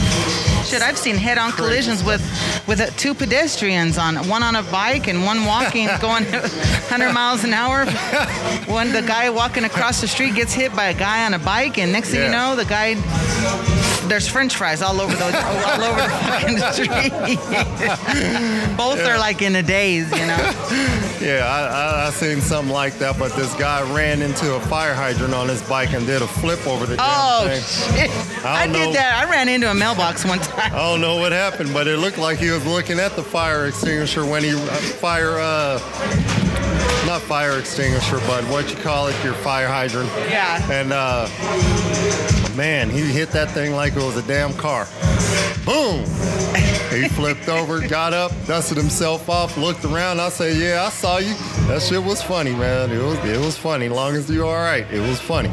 Shit, 0.65 0.81
I've 0.81 0.97
seen 0.97 1.15
head-on 1.15 1.51
collisions 1.51 2.03
with 2.03 2.21
with 2.67 2.79
uh, 2.79 2.87
two 2.97 3.13
pedestrians 3.13 3.97
on 3.97 4.15
one 4.27 4.43
on 4.43 4.55
a 4.55 4.63
bike 4.63 5.07
and 5.07 5.25
one 5.25 5.45
walking 5.45 5.87
going 6.01 6.25
100 6.25 7.13
miles 7.13 7.43
an 7.43 7.53
hour. 7.53 7.85
When 8.65 8.91
the 8.93 9.01
guy 9.01 9.29
walking 9.29 9.65
across 9.65 10.01
the 10.01 10.07
street 10.07 10.35
gets 10.35 10.53
hit 10.53 10.75
by 10.75 10.85
a 10.85 10.93
guy 10.93 11.25
on 11.25 11.33
a 11.33 11.39
bike, 11.39 11.77
and 11.77 11.91
next 11.91 12.11
thing 12.11 12.23
you 12.23 12.31
know, 12.31 12.55
the 12.55 12.65
guy 12.65 12.95
there's 14.07 14.27
French 14.27 14.55
fries 14.55 14.81
all 14.81 14.99
over 14.99 15.15
the 15.15 15.25
all 15.25 15.83
over 15.83 16.01
the 16.01 16.09
fucking 16.09 16.57
street. 16.71 17.11
Both 18.77 18.99
are 19.05 19.17
like 19.17 19.41
in 19.41 19.55
a 19.55 19.63
daze, 19.63 20.09
you 20.11 20.25
know. 20.25 20.37
yeah. 21.21 21.45
I, 21.47 21.67
I 21.67 22.07
I 22.07 22.09
seen 22.11 22.41
something 22.41 22.73
like 22.73 22.97
that. 22.99 23.17
But 23.19 23.35
this 23.35 23.53
guy 23.55 23.81
ran 23.93 24.21
into 24.21 24.55
a 24.55 24.59
fire 24.61 24.93
hydrant 24.93 25.33
on 25.33 25.47
his 25.47 25.61
bike 25.67 25.93
and 25.93 26.05
did 26.05 26.21
a 26.21 26.27
flip 26.27 26.65
over 26.67 26.85
the 26.85 26.97
damn 26.97 27.05
Oh 27.07 27.47
shit! 27.49 28.09
I 28.45 28.63
I, 28.63 28.67
did 28.67 28.95
that. 28.95 29.23
I 29.25 29.29
ran 29.29 29.49
into 29.49 29.69
a 29.69 29.73
mailbox 29.73 30.25
one 30.25 30.39
time. 30.39 30.73
I 30.73 30.77
don't 30.77 31.01
know 31.01 31.17
what 31.17 31.31
happened, 31.31 31.73
but 31.73 31.87
it 31.87 31.97
looked 31.97 32.17
like 32.17 32.37
he 32.37 32.49
was 32.49 32.65
looking 32.65 32.99
at 32.99 33.15
the 33.15 33.23
fire 33.23 33.67
extinguisher 33.67 34.25
when 34.25 34.43
he 34.43 34.51
uh, 34.51 34.57
fire 34.99 35.39
uh 35.39 35.79
not 37.05 37.21
fire 37.21 37.57
extinguisher, 37.57 38.19
but 38.27 38.43
what 38.45 38.69
you 38.69 38.75
call 38.75 39.07
it, 39.07 39.15
your 39.23 39.33
fire 39.33 39.67
hydrant. 39.67 40.09
Yeah. 40.29 40.71
And 40.71 40.91
uh 40.91 41.27
man, 42.57 42.89
he 42.89 43.01
hit 43.01 43.29
that 43.29 43.51
thing 43.51 43.73
like 43.73 43.95
it 43.95 44.01
was 44.01 44.17
a 44.17 44.23
damn 44.23 44.51
car. 44.53 44.87
Boom! 45.63 46.03
He 46.89 47.07
flipped 47.09 47.49
over, 47.49 47.85
got 47.87 48.13
up, 48.13 48.31
dusted 48.45 48.77
himself 48.77 49.29
off, 49.29 49.57
looked 49.57 49.83
around. 49.85 50.19
I 50.19 50.29
said, 50.29 50.57
"Yeah, 50.57 50.85
I 50.85 50.89
saw 50.89 51.17
you. 51.17 51.33
That 51.67 51.81
shit 51.81 52.01
was 52.01 52.21
funny, 52.21 52.53
man. 52.55 52.91
It 52.91 53.03
was 53.03 53.17
it 53.25 53.39
was 53.39 53.57
funny. 53.57 53.89
Long 53.89 54.15
as 54.15 54.29
you're 54.29 54.45
all 54.45 54.53
right, 54.55 54.85
it 54.91 55.01
was 55.01 55.19
funny." 55.19 55.49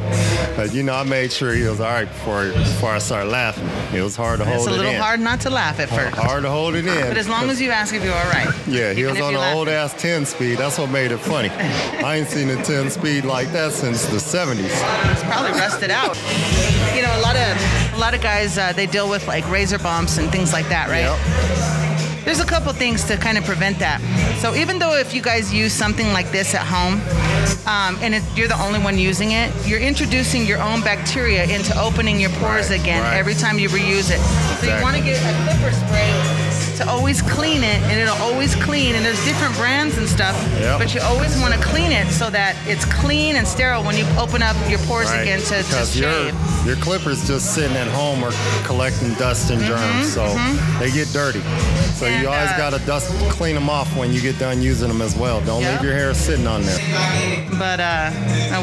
But 0.56 0.72
you 0.72 0.82
know, 0.82 0.94
I 0.94 1.02
made 1.02 1.32
sure 1.32 1.52
he 1.52 1.62
was 1.64 1.80
all 1.80 1.90
right 1.90 2.08
before 2.08 2.48
before 2.48 2.90
I 2.90 2.98
started 2.98 3.30
laughing. 3.30 3.68
It 3.96 4.02
was 4.02 4.16
hard 4.16 4.38
to 4.38 4.44
hold 4.44 4.56
it 4.56 4.62
in. 4.62 4.68
It's 4.68 4.78
a 4.78 4.82
little 4.84 5.02
hard 5.02 5.20
not 5.20 5.40
to 5.42 5.50
laugh 5.50 5.80
at 5.80 5.88
first. 5.88 6.16
Hard 6.16 6.42
to 6.44 6.50
hold 6.50 6.74
it 6.76 6.86
in. 6.86 7.08
But 7.08 7.18
as 7.18 7.28
long 7.28 7.50
as 7.50 7.60
you 7.60 7.70
ask 7.70 7.94
if 7.94 8.04
you're 8.04 8.14
all 8.14 8.30
right. 8.30 8.52
Yeah, 8.66 8.92
he 8.92 9.04
was 9.04 9.20
on 9.20 9.34
an 9.34 9.54
old 9.56 9.68
ass 9.68 9.94
10 10.00 10.26
speed. 10.26 10.58
That's 10.58 10.78
what 10.78 10.90
made 10.90 11.12
it 11.12 11.18
funny. 11.18 11.48
I 12.04 12.16
ain't 12.16 12.28
seen 12.28 12.50
a 12.50 12.62
10 12.62 12.90
speed 12.90 13.24
like 13.24 13.50
that 13.52 13.72
since 13.72 14.06
the 14.06 14.16
70s. 14.16 14.64
It's 15.12 15.22
probably 15.24 15.52
rusted 15.52 15.90
out. 15.90 16.16
You 16.94 17.02
know, 17.02 17.18
a 17.18 17.22
lot 17.22 17.36
of 17.36 17.83
A 17.94 17.98
lot 17.98 18.12
of 18.14 18.20
guys 18.20 18.58
uh, 18.58 18.72
they 18.72 18.86
deal 18.86 19.08
with 19.08 19.26
like 19.28 19.48
razor 19.50 19.78
bumps 19.78 20.18
and 20.18 20.30
things 20.30 20.52
like 20.52 20.68
that, 20.68 20.88
right? 20.88 21.06
Yep. 21.06 22.24
There's 22.24 22.40
a 22.40 22.44
couple 22.44 22.72
things 22.72 23.04
to 23.04 23.16
kind 23.16 23.38
of 23.38 23.44
prevent 23.44 23.78
that. 23.78 24.00
So 24.40 24.54
even 24.54 24.78
though 24.78 24.96
if 24.96 25.14
you 25.14 25.22
guys 25.22 25.52
use 25.52 25.72
something 25.72 26.12
like 26.12 26.32
this 26.32 26.54
at 26.54 26.66
home, 26.66 26.94
um, 27.68 27.96
and 28.02 28.14
it, 28.14 28.22
you're 28.34 28.48
the 28.48 28.60
only 28.60 28.80
one 28.80 28.98
using 28.98 29.32
it, 29.32 29.52
you're 29.66 29.78
introducing 29.80 30.46
your 30.46 30.60
own 30.60 30.80
bacteria 30.80 31.44
into 31.44 31.78
opening 31.78 32.18
your 32.18 32.30
pores 32.30 32.70
Right, 32.70 32.80
again 32.80 33.02
right. 33.02 33.16
every 33.16 33.34
time 33.34 33.58
you 33.58 33.68
reuse 33.68 34.10
it. 34.10 34.20
So 34.58 34.74
you 34.74 34.82
want 34.82 34.96
to 34.96 35.02
get 35.02 35.20
a 35.20 35.44
clipper 35.44 35.70
spray 35.72 36.33
to 36.76 36.88
always 36.88 37.23
clean 37.23 37.62
it, 37.62 37.81
and 37.83 38.00
it'll 38.00 38.16
always 38.23 38.54
clean. 38.54 38.95
And 38.95 39.04
there's 39.04 39.23
different 39.25 39.54
brands 39.57 39.97
and 39.99 40.09
stuff, 40.09 40.35
Yep. 40.61 40.78
but 40.78 40.95
you 40.95 41.00
always 41.02 41.38
want 41.40 41.54
to 41.54 41.61
clean 41.61 41.93
it 41.93 42.07
so 42.11 42.31
that 42.31 42.57
it's 42.66 42.85
clean 42.85 43.37
and 43.37 43.47
sterile 43.47 43.83
when 43.85 43.97
you 43.97 44.04
open 44.19 44.43
up 44.43 44.57
your 44.69 44.78
pores 44.81 45.09
Right. 45.11 45.23
again 45.23 45.40
to, 45.40 45.47
to 45.47 45.57
because 45.64 45.99
your 45.99 46.11
shave. 46.11 46.66
your 46.66 46.76
clippers 46.76 47.26
just 47.26 47.54
sitting 47.54 47.76
at 47.76 47.88
home 47.88 48.23
are 48.25 48.33
collecting 48.64 49.14
dust 49.14 49.50
and 49.50 49.62
germs, 49.62 50.12
so 50.12 50.26
they 50.78 50.90
get 50.90 51.09
dirty. 51.12 51.40
So 51.40 52.04
Mm-hmm, 52.04 52.04
And, 52.07 52.23
you 52.23 52.28
always 52.28 52.50
uh, 52.50 52.57
gotta 52.57 52.78
dust 52.87 53.09
clean 53.31 53.54
them 53.54 53.71
off 53.71 53.95
when 53.97 54.12
you 54.12 54.21
get 54.21 54.38
done 54.38 54.61
using 54.62 54.88
them 54.88 55.00
as 55.02 55.14
well. 55.16 55.40
Don't 55.43 55.62
Yep. 55.62 55.73
leave 55.81 55.85
your 55.90 55.95
hair 55.95 56.12
sitting 56.14 56.47
on 56.47 56.62
there. 56.64 56.78
But 57.59 57.81
uh, 57.81 58.11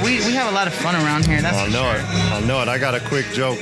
we, 0.03 0.18
we 0.25 0.34
have 0.34 0.51
a 0.51 0.56
lot 0.56 0.68
of 0.68 0.74
fun 0.74 0.96
around 0.96 1.25
here. 1.25 1.41
That's 1.41 1.58
I 1.58 1.68
know 1.68 1.91
sure. 1.94 1.96
it. 2.01 2.34
I 2.34 2.39
know 2.41 2.62
it. 2.62 2.68
I 2.68 2.77
got 2.77 2.94
a 2.96 3.00
quick 3.00 3.25
joke. 3.34 3.58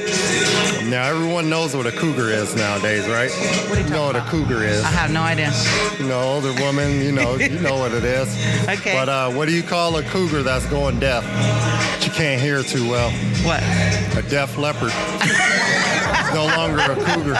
Now 0.89 1.03
everyone 1.07 1.49
knows 1.49 1.75
what 1.75 1.85
a 1.85 1.91
cougar 1.91 2.29
is 2.29 2.55
nowadays, 2.55 3.07
right? 3.07 3.29
What 3.69 3.77
are 3.77 3.81
you 3.81 3.89
know 3.89 4.07
what 4.07 4.15
a 4.15 4.21
cougar 4.21 4.38
is. 4.47 4.83
I 4.83 4.91
have 4.91 5.11
no 5.11 5.21
idea. 5.21 5.51
You 5.99 6.07
know, 6.07 6.21
older 6.21 6.53
woman. 6.61 7.01
You 7.01 7.11
know, 7.11 7.35
you 7.35 7.59
know 7.59 7.77
what 7.77 7.93
it 7.93 8.03
is. 8.03 8.29
Okay. 8.69 8.93
But 8.93 9.09
uh, 9.09 9.31
what 9.31 9.47
do 9.47 9.55
you 9.55 9.63
call 9.63 9.97
a 9.97 10.03
cougar 10.03 10.43
that's 10.43 10.65
going 10.67 10.99
deaf? 10.99 11.23
She 12.01 12.11
can't 12.11 12.39
hear 12.39 12.61
too 12.61 12.87
well. 12.87 13.09
What? 13.43 13.63
A 14.15 14.21
deaf 14.29 14.57
leopard. 14.59 14.91
She's 15.23 16.33
no 16.35 16.45
longer 16.45 16.79
a 16.79 16.95
cougar. 16.95 17.35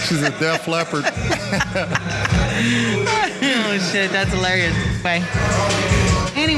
She's 0.00 0.22
a 0.22 0.30
deaf 0.40 0.66
leopard. 0.68 1.04
oh 3.44 3.90
shit, 3.92 4.10
that's 4.10 4.32
hilarious. 4.32 4.74
Bye. 5.02 6.10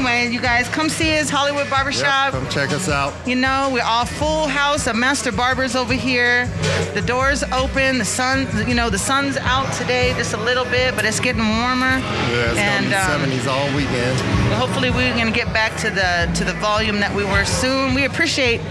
Anyway, 0.05 0.31
you 0.31 0.39
guys 0.39 0.69
come 0.69 0.87
see 0.87 1.17
us, 1.17 1.31
Hollywood 1.31 1.61
Yep, 1.65 1.69
Barbershop. 1.71 2.31
come 2.31 2.47
check 2.49 2.71
us 2.71 2.87
out. 2.87 3.11
You 3.27 3.35
know, 3.35 3.71
we're 3.73 3.83
all 3.83 4.05
full 4.05 4.47
house 4.47 4.85
of 4.85 4.95
master 4.95 5.31
barbers 5.31 5.75
over 5.75 5.93
here. 5.93 6.45
The 6.93 7.01
doors 7.01 7.41
open. 7.51 7.97
The 7.97 8.05
sun, 8.05 8.47
you 8.67 8.75
know, 8.75 8.91
the 8.91 8.99
sun's 8.99 9.35
out 9.37 9.71
today 9.73 10.13
just 10.13 10.33
a 10.33 10.37
little 10.37 10.65
bit, 10.65 10.95
but 10.95 11.05
it's 11.05 11.19
getting 11.19 11.41
warmer. 11.41 11.97
Yeah, 11.97 12.51
it's 12.51 12.59
and 12.59 12.85
um, 12.93 13.21
gonna 13.21 13.31
be 13.31 13.39
70s 13.39 13.47
all 13.47 13.75
weekend. 13.75 14.19
hopefully 14.53 14.91
we're 14.91 15.15
gonna 15.17 15.31
get 15.31 15.51
back 15.53 15.75
to 15.77 15.89
the 15.89 16.31
to 16.35 16.43
the 16.43 16.53
volume 16.59 16.99
that 16.99 17.13
we 17.15 17.23
were 17.25 17.43
soon. 17.43 17.95
We 17.95 18.05
appreciate 18.05 18.61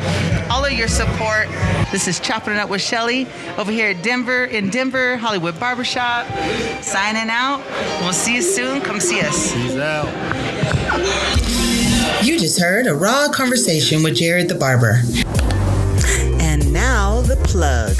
all 0.50 0.64
of 0.64 0.72
your 0.72 0.88
support. 0.88 1.48
This 1.90 2.06
is 2.06 2.20
chopping 2.20 2.54
it 2.54 2.60
up 2.60 2.68
with 2.70 2.80
Shellie 2.80 3.26
over 3.58 3.72
here 3.72 3.90
at 3.90 4.04
Denver 4.04 4.44
in 4.44 4.70
Denver 4.70 5.16
Hollywood 5.16 5.58
Barbershop. 5.58 6.26
Signing 6.80 7.28
out. 7.28 7.60
We'll 8.02 8.12
see 8.12 8.36
you 8.36 8.42
soon. 8.42 8.80
Come 8.82 9.00
see 9.00 9.20
us. 9.20 9.52
Peace 9.52 9.76
out. 9.76 10.06
You 12.24 12.38
just 12.38 12.58
heard 12.58 12.86
a 12.86 12.94
raw 12.94 13.28
conversation 13.28 14.02
with 14.02 14.14
Jarrod 14.14 14.48
the 14.48 14.54
Barber. 14.54 15.02
And 16.40 16.72
now 16.72 17.20
the 17.20 17.36
plug. 17.36 17.96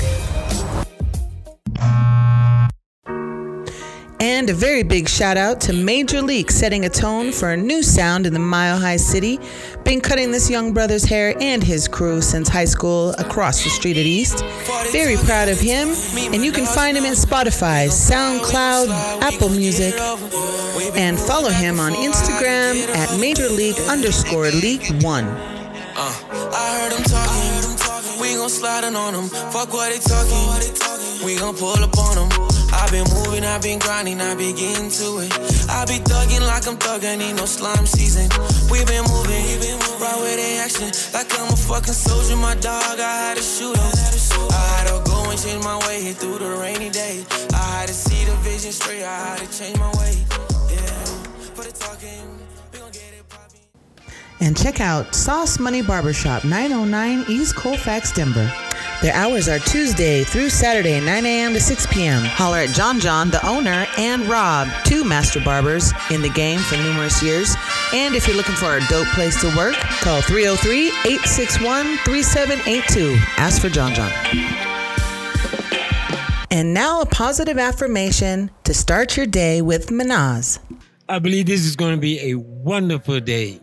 And 4.45 4.51
a 4.51 4.55
very 4.55 4.83
big 4.83 5.09
shout 5.09 5.39
out 5.39 5.59
to 5.63 5.73
Major 5.73 6.21
Leek 6.21 6.51
setting 6.51 6.85
a 6.85 6.91
tone 6.91 7.33
for 7.33 7.53
a 7.53 7.57
new 7.57 7.83
sound 7.83 8.27
in 8.27 8.35
the 8.35 8.39
Mile 8.39 8.79
High 8.79 8.99
City. 8.99 9.41
Been 9.85 10.03
cutting 10.03 10.33
this 10.33 10.51
young 10.51 10.75
brother's 10.75 11.05
hair 11.05 11.35
and 11.41 11.65
his 11.65 11.89
crew 11.89 12.21
since 12.21 12.47
high 12.47 12.67
school 12.67 13.13
across 13.13 13.65
the 13.65 13.71
street 13.71 13.97
at 13.97 14.05
East. 14.05 14.45
Very 14.93 15.17
proud 15.17 15.49
of 15.49 15.59
him, 15.59 15.89
and 16.35 16.45
you 16.45 16.53
can 16.53 16.67
find 16.67 16.95
him 16.95 17.07
in 17.07 17.15
Spotify, 17.15 17.89
SoundCloud, 17.89 19.23
Apple 19.23 19.49
Music, 19.49 19.95
and 20.95 21.19
follow 21.19 21.49
him 21.49 21.81
on 21.81 21.93
Instagram 21.93 22.87
at 22.95 23.19
Major 23.19 23.49
Leek 23.49 23.79
underscore 23.89 24.51
Leek 24.51 24.83
One. 25.01 25.25
Uh. 25.97 26.13
We 28.21 28.37
slide 28.51 28.85
on 28.85 29.15
them. 29.15 29.27
Fuck 29.51 29.73
what 29.73 29.91
they 29.91 29.99
talking. 30.01 31.25
We 31.25 31.39
gon' 31.39 31.57
pull 31.57 31.83
up 31.83 31.97
on 31.97 32.29
them. 32.29 32.64
I 32.85 32.91
been 32.91 33.09
moving, 33.15 33.45
I 33.45 33.59
been 33.61 33.79
grinding, 33.79 34.21
I 34.21 34.35
been 34.35 34.55
getting 34.55 34.91
to 34.91 35.25
it. 35.25 35.33
I 35.71 35.87
be 35.87 36.05
thugging 36.05 36.45
like 36.47 36.69
I'm 36.69 36.77
thugging, 36.77 37.19
ain't 37.19 37.39
no 37.39 37.47
slime 37.47 37.87
season. 37.87 38.29
We 38.71 38.85
been 38.85 39.05
moving, 39.09 39.81
right 40.05 40.21
with 40.21 40.37
they 40.37 40.59
action. 40.61 40.93
Like 41.15 41.33
I'm 41.41 41.51
a 41.51 41.57
fucking 41.57 41.95
soldier, 41.95 42.37
my 42.37 42.55
dog, 42.57 43.01
I 43.01 43.33
had 43.33 43.37
to 43.39 43.43
shoot 43.43 43.75
him. 43.75 43.93
I 44.53 44.65
had 44.77 44.89
to 44.89 45.01
go 45.09 45.31
and 45.31 45.41
change 45.41 45.65
my 45.65 45.79
way 45.89 46.13
through 46.13 46.39
the 46.41 46.57
rainy 46.61 46.91
days. 46.91 47.25
I 47.55 47.81
had 47.81 47.89
to 47.89 47.95
see 47.95 48.23
the 48.27 48.37
vision 48.45 48.71
straight, 48.71 49.03
I 49.03 49.17
had 49.29 49.39
to 49.39 49.59
change 49.59 49.79
my 49.79 49.91
way. 49.97 50.21
Yeah, 50.69 51.05
for 51.57 51.65
the 51.65 51.73
talking. 51.73 52.45
And 54.41 54.55
check 54.55 54.83
out 54.83 55.15
Sauce 55.15 55.59
Money 55.59 55.81
Barbershop, 55.81 56.45
909 56.45 57.25
East 57.31 57.57
Colfax, 57.57 58.13
Denver. 58.13 58.53
Their 59.03 59.15
hours 59.15 59.49
are 59.49 59.59
Tuesday 59.59 60.25
through 60.25 60.49
Saturday, 60.49 60.99
9 60.99 61.27
a.m. 61.27 61.53
to 61.53 61.61
6 61.61 61.87
p.m. 61.89 62.25
Holler 62.25 62.59
at 62.59 62.71
John 62.71 63.01
John, 63.01 63.31
the 63.31 63.45
owner, 63.47 63.87
and 63.99 64.23
Rob, 64.27 64.69
two 64.85 65.05
master 65.05 65.41
barbers 65.41 65.93
in 66.11 66.23
the 66.23 66.31
game 66.31 66.59
for 66.61 66.77
numerous 66.77 67.23
years. 67.23 67.55
And 67.93 68.15
if 68.15 68.27
you're 68.27 68.37
looking 68.37 68.55
for 68.55 68.77
a 68.77 68.81
dope 68.89 69.09
place 69.09 69.39
to 69.43 69.55
work, 69.57 69.75
call 69.75 70.23
303 70.23 70.89
861 70.89 71.99
3782. 71.99 73.17
Ask 73.37 73.61
for 73.61 73.69
John 73.69 73.93
John. 73.95 74.11
And 76.51 76.73
now 76.73 77.01
a 77.01 77.07
positive 77.07 77.59
affirmation 77.59 78.51
to 78.63 78.73
start 78.73 79.17
your 79.17 79.27
day 79.27 79.61
with 79.61 79.89
Manaz. 79.89 80.61
I 81.09 81.19
believe 81.19 81.47
this 81.47 81.65
is 81.65 81.77
going 81.77 81.97
to 81.97 82.01
be 82.01 82.31
a 82.31 82.37
wonderful 82.37 83.21
day. 83.21 83.61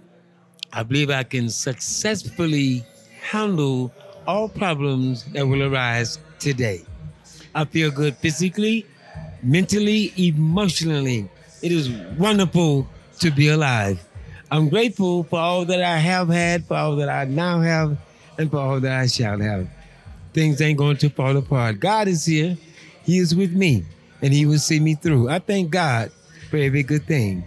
I 0.74 0.84
believe 0.84 1.10
I 1.10 1.24
can 1.24 1.50
successfully 1.50 2.84
handle 3.22 3.92
all 4.28 4.50
problems 4.50 5.26
that 5.34 5.46
will 5.48 5.64
arise 5.64 6.20
today. 6.40 6.86
I 7.54 7.66
feel 7.66 7.92
good 7.92 8.16
physically, 8.18 8.86
mentally, 9.44 10.14
emotionally. 10.18 11.30
It 11.62 11.72
is 11.72 11.90
wonderful 12.18 12.88
to 13.20 13.32
be 13.32 13.50
alive. 13.50 14.00
I'm 14.50 14.70
grateful 14.70 15.24
for 15.24 15.40
all 15.40 15.66
that 15.66 15.82
I 15.82 15.98
have 15.98 16.28
had, 16.28 16.66
for 16.66 16.76
all 16.76 16.96
that 16.98 17.10
I 17.10 17.26
now 17.26 17.62
have, 17.62 17.98
and 18.38 18.50
for 18.50 18.58
all 18.58 18.80
that 18.80 19.00
I 19.00 19.08
shall 19.08 19.40
have. 19.40 19.68
Things 20.34 20.62
ain't 20.62 20.78
going 20.78 20.98
to 20.98 21.10
fall 21.10 21.36
apart. 21.38 21.80
God 21.80 22.08
is 22.08 22.26
here. 22.26 22.58
He 23.04 23.18
is 23.18 23.36
with 23.36 23.54
me, 23.54 23.86
and 24.22 24.34
He 24.34 24.46
will 24.46 24.60
see 24.60 24.80
me 24.80 24.96
through. 24.96 25.30
I 25.30 25.40
thank 25.40 25.72
God 25.72 26.12
for 26.50 26.58
every 26.58 26.84
good 26.84 27.06
thing. 27.06 27.44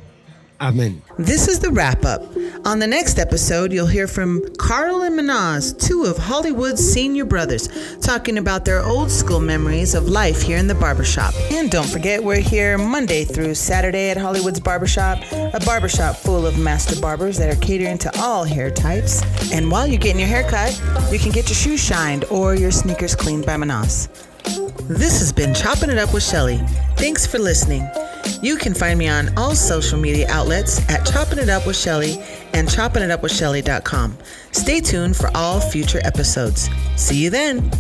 Amen. 0.61 1.03
This 1.19 1.49
is 1.49 1.61
the 1.61 1.71
wrap 1.71 2.05
up. 2.05 2.23
On 2.67 2.79
the 2.79 2.87
next 2.87 3.19
episode, 3.19 3.75
you'll 3.75 3.87
hear 3.87 4.07
from 4.07 4.43
Carl 4.57 5.03
and 5.03 5.19
Manaz, 5.19 5.79
two 5.79 6.05
of 6.05 6.17
Hollywood's 6.17 6.83
senior 6.83 7.27
brothers, 7.27 7.69
talking 8.01 8.39
about 8.39 8.65
their 8.65 8.83
old 8.83 9.11
school 9.11 9.39
memories 9.39 9.95
of 9.95 10.09
life 10.09 10.41
here 10.41 10.57
in 10.57 10.67
the 10.67 10.75
barbershop. 10.75 11.35
And 11.51 11.71
don't 11.71 11.87
forget, 11.87 12.25
we're 12.25 12.41
here 12.41 12.79
Monday 12.79 13.25
through 13.27 13.55
Saturday 13.55 14.09
at 14.09 14.17
Hollywood's 14.17 14.61
Barbershop, 14.61 15.19
a 15.31 15.61
barbershop 15.67 16.17
full 16.17 16.47
of 16.47 16.59
master 16.59 16.99
barbers 16.99 17.37
that 17.37 17.55
are 17.55 17.61
catering 17.61 17.99
to 17.99 18.11
all 18.19 18.45
hair 18.45 18.71
types. 18.71 19.23
And 19.53 19.71
while 19.71 19.87
you're 19.87 20.01
getting 20.01 20.21
your 20.21 20.29
hair 20.29 20.49
cut, 20.49 20.73
you 21.13 21.19
can 21.19 21.33
get 21.33 21.51
your 21.51 21.57
shoes 21.57 21.85
shined 21.85 22.25
or 22.31 22.55
your 22.55 22.71
sneakers 22.71 23.15
cleaned 23.15 23.45
by 23.45 23.57
Manaz. 23.57 24.09
This 24.89 25.19
has 25.19 25.35
been 25.35 25.55
Chopping 25.55 25.91
It 25.91 25.99
Up 25.99 26.15
with 26.15 26.23
Shellie. 26.23 26.67
Thanks 26.97 27.27
for 27.27 27.39
listening. 27.39 27.87
You 28.43 28.57
can 28.57 28.75
find 28.75 28.99
me 28.99 29.09
on 29.09 29.37
all 29.37 29.55
social 29.55 29.99
media 29.99 30.27
outlets 30.29 30.87
at 30.91 31.07
Chopping 31.07 31.39
It 31.39 31.49
Up 31.49 31.67
with 31.67 31.77
Shellie 31.77 32.17
and 32.53 32.69
choppingitupwithshelly.com. 32.69 34.19
Stay 34.53 34.81
tuned 34.81 35.17
for 35.17 35.31
all 35.35 35.61
future 35.61 36.01
episodes. 36.05 36.69
See 36.97 37.23
you 37.23 37.31
then. 37.31 37.71